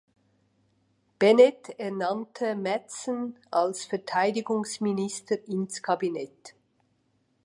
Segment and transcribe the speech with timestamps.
[1.19, 6.55] Bennett ernannte Matheson als Verteidigungsminister ins Kabinett.